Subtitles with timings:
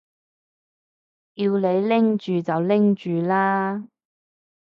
[1.35, 3.83] 叫你拎住就拎住啦